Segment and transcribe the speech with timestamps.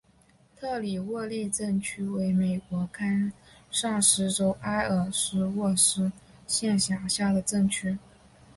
[0.55, 3.31] 特里沃利镇区为美国堪
[3.71, 6.11] 萨斯州埃尔斯沃思
[6.47, 7.99] 县辖下的镇区。